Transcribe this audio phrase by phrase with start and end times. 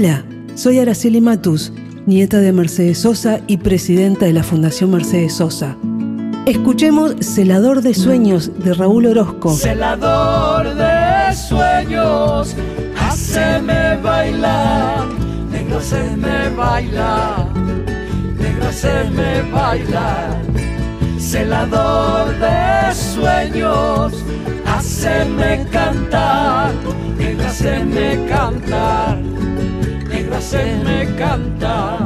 [0.00, 0.22] Hola,
[0.54, 1.72] soy Araceli Matus,
[2.06, 5.76] nieta de Mercedes Sosa y presidenta de la Fundación Mercedes Sosa.
[6.46, 9.52] Escuchemos Celador de Sueños de Raúl Orozco.
[9.56, 12.54] Celador de sueños,
[12.96, 15.08] haceme bailar,
[15.50, 17.48] negro haceme bailar,
[18.38, 20.42] negro haceme bailar.
[21.18, 24.12] Celador de sueños,
[24.64, 26.72] haceme cantar,
[27.18, 29.18] negro haceme cantar,
[31.16, 31.98] cantar.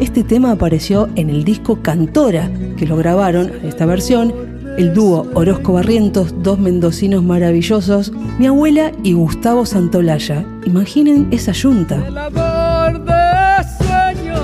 [0.00, 4.34] Este tema apareció en el disco Cantora, que lo grabaron, esta versión,
[4.76, 10.44] el dúo Orozco Barrientos, dos mendocinos maravillosos, mi abuela y Gustavo Santolaya.
[10.66, 12.02] Imaginen esa yunta.
[12.02, 14.40] Celador de sueños,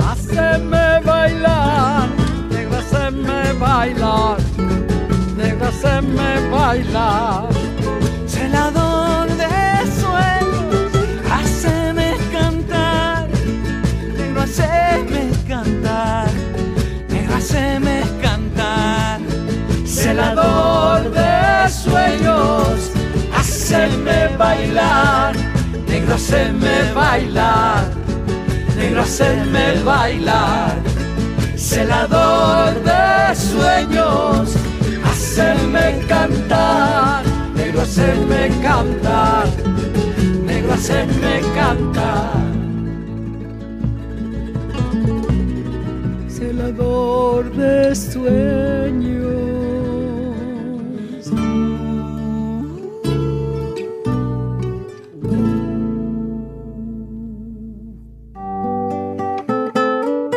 [0.00, 2.08] haceme bailar,
[2.50, 4.38] negro haceme bailar,
[5.36, 7.48] negro haceme bailar.
[24.44, 25.34] Bailar,
[25.88, 27.84] negro haceme bailar,
[28.76, 30.74] negro haceme bailar.
[31.56, 34.46] Celador de sueños,
[35.08, 37.22] haceme cantar,
[37.56, 39.46] negro haceme cantar,
[40.48, 42.44] negro haceme cantar.
[46.36, 49.23] Celador de sueños.